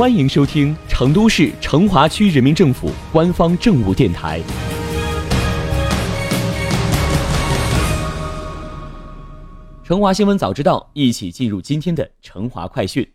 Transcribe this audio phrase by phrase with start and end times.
[0.00, 4.40] 欢迎收听成都市成华区人民政府官方政务电台。
[9.84, 13.06] 成华新闻早知道，一起进入今天的成华快讯。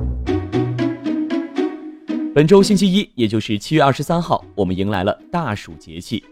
[2.36, 6.24] 本周星期一，也就是七月二十三号，我们迎来了大暑节气。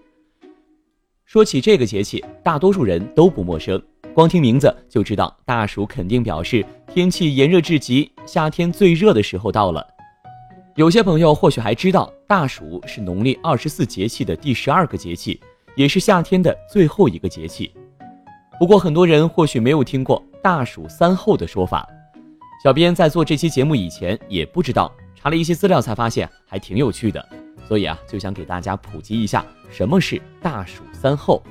[1.26, 3.82] 说起这个节气，大多数人都不陌生，
[4.14, 6.64] 光听名字就知道，大暑肯定表示
[6.94, 9.93] 天气炎热至极，夏天最热的时候到了。
[10.76, 15.40] 有些朋友或许还知道，大暑是农历二十四节气的第十二个节气，
[15.76, 17.72] 也是夏天的最后一个节气。
[18.58, 21.88] 不过，很多人或许没有听过“大暑三候”的说法。
[22.64, 27.24] 小编在做这期节目以前也不知道，查了一些资料才发现还挺有趣的，
[27.68, 31.44] 所以啊，就想给大家普及一下什么是“大暑三候”。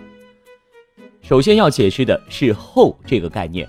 [1.23, 3.69] 首先要解释的是“候”这个概念，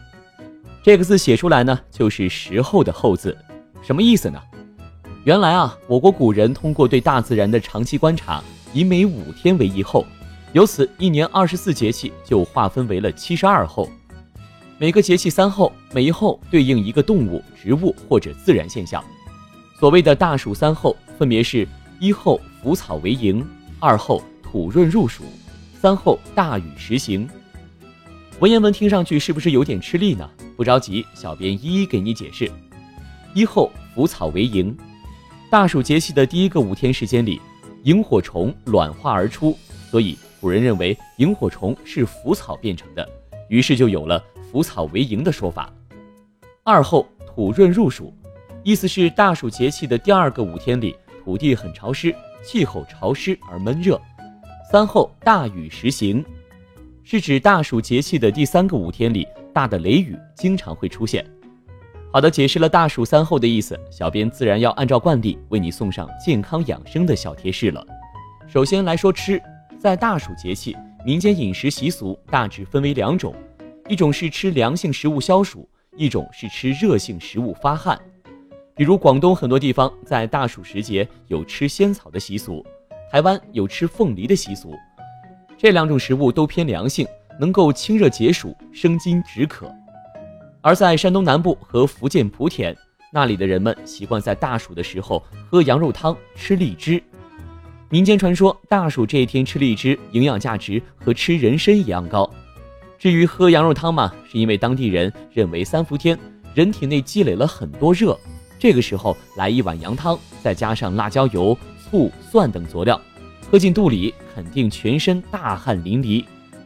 [0.81, 3.37] 这个字写出来呢，就是时候的“候”字，
[3.83, 4.41] 什么意思呢？
[5.23, 10.05] 原来啊，我国古人通过对大自然的长期观察，以每五天为一候，
[10.51, 13.89] 由此一年二十四节气就划分为了七十二候。
[14.77, 19.01] 每个节气三候，每一候对应一个动物、植物或者自然现象。
[19.79, 21.65] 所谓的大暑三候，分别是
[22.01, 23.47] 一候腐草为营，
[23.79, 25.23] 二候土润入暑，
[25.79, 27.25] 三候大雨时行。
[28.39, 30.29] 文言文听上去是不是有点吃力呢？
[30.57, 32.51] 不着急，小编一一给你解释。
[33.33, 34.75] 一候腐草为萤。
[35.53, 37.39] 大暑节气的第一个五天时间里，
[37.83, 39.55] 萤火虫卵化而出，
[39.91, 43.07] 所以古人认为萤火虫是腐草变成的，
[43.49, 44.19] 于是就有了
[44.51, 45.71] “腐草为萤”的说法。
[46.63, 48.11] 二后土润入暑，
[48.63, 54.01] 意思是大暑节气的第二个五天里，土地很潮湿，气候潮湿而闷热。
[54.71, 56.25] 三后大雨时行，
[57.03, 61.23] 是指大暑节气的第三个五天里，大的雷雨经常会出现。
[62.13, 67.83] 好的，解释了大暑三候的意思，小编自然要按照惯例为你送上健康养生的小贴士了。
[68.47, 69.41] 首先来说吃，
[69.79, 73.33] 在大暑节气，民间饮食习俗大致分为两种，
[73.89, 75.67] 一种是吃凉性食物消暑，
[75.97, 77.99] 一种是吃热性食物发汗。
[78.75, 82.63] 比如广东很多地方在大暑时节有吃仙草的习俗，
[83.11, 84.75] 台湾有吃凤梨的习俗，
[85.57, 87.07] 这两种食物都偏凉性，
[87.39, 89.67] 能够清热解暑、生津止渴。
[90.63, 92.73] 而在山东南部和福建莆田，
[93.11, 97.03] 那里的人们习惯在大暑的时候喝羊肉汤、吃荔枝。
[97.89, 102.27] 民间传说，大暑这一天吃荔枝，营养价值和吃人参一样高。
[102.97, 106.17] 至于喝羊肉汤嘛，是因为当地人认为三伏天
[106.53, 108.17] 人体内积累了很多热，
[108.57, 112.99] 这个时候来一碗羊汤，再加上辣椒油、醋、蒜等佐料，
[113.51, 116.23] 喝进肚里肯定全身大汗淋漓，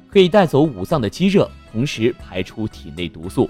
[0.07, 3.49] 可以带走五脏的积热，同时排出体内毒素。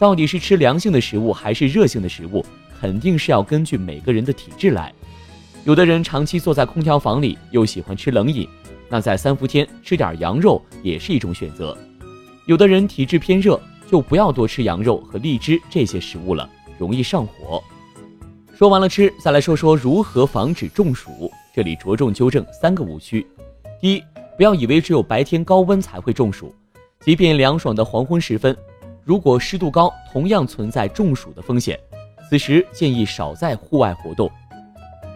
[0.00, 2.42] 到底是吃凉性的食物还是热性的食物，
[2.80, 4.90] 肯定是要根据每个人的体质来。
[5.64, 8.48] 有的人长期坐在空调房里，又喜欢吃冷饮，
[8.88, 11.76] 那在三伏天吃点羊肉也是一种选择。
[12.46, 17.62] 有的人体质偏热，就不要多吃羊肉和荔枝这些食物了，容易上火。
[18.56, 21.30] 说完了吃，再来说说如何防止中暑。
[21.54, 23.26] 这里着重纠正三个误区：
[23.78, 24.02] 第一，
[24.38, 26.54] 不要以为只有白天高温才会中暑，
[27.00, 28.56] 即便凉爽的黄昏时分。
[29.04, 31.78] 如果湿度高，同样存在中暑的风险。
[32.28, 34.30] 此时建议少在户外活动。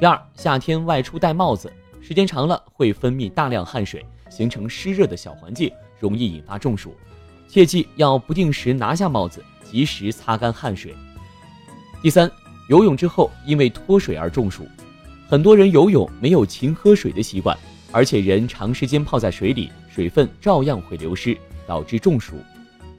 [0.01, 6.95] 第二，夏天外出戴帽子，时间长了会分泌大量汗水，形成湿热的小环境，容易引发中暑。
[7.47, 10.93] 切记要不定时拿下帽子，及时擦干汗水。
[12.03, 12.29] 第三，
[12.69, 14.67] 游泳之后因为脱水而中暑，
[15.29, 17.57] 很多人游泳没有勤喝水的习惯，
[17.93, 22.35] 而且人长时间泡在水里，水分照样会流失，导致中暑。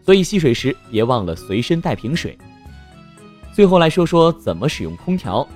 [0.06, 2.38] 所以戏水时别忘了随身带瓶水。
[3.52, 5.48] 最后来说说怎么使用空调。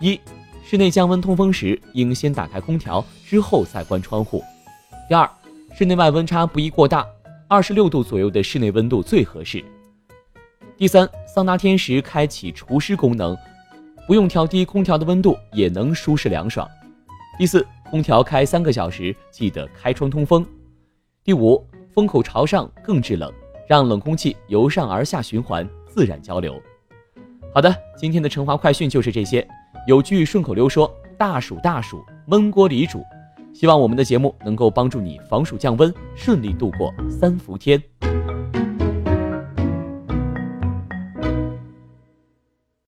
[0.00, 0.20] 一、
[0.62, 4.44] 室内降温通风时，应先打开空调，之后再关窗户。
[5.08, 5.28] 第二，
[5.74, 7.06] 室内外温差不宜过大，
[7.48, 9.64] 二十六度左右的室内温度最合适。
[10.76, 13.34] 第三，桑拿天时开启除湿功能，
[14.06, 16.68] 不用调低空调的温度也能舒适凉爽。
[17.38, 20.44] 第四，空调开三个小时，记得开窗通风。
[21.22, 21.64] 第五，
[21.94, 23.32] 风口朝上更制冷。
[23.66, 26.60] 让冷空气由上而下循环，自然交流。
[27.54, 29.46] 好的，今天的成华快讯就是这些。
[29.86, 33.02] 有句顺口溜说：“大暑大暑，焖锅里煮。”
[33.54, 37.80] 希望我们的节目能够帮助你防暑降温，顺利度过三伏天。